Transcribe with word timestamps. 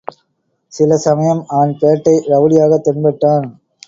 சில 0.73 0.97
சமயம் 0.97 1.45
அவன் 1.47 1.77
பேட்டை 1.81 2.15
ரவுடியாகத் 2.27 2.85
தென்பட்டான். 2.87 3.45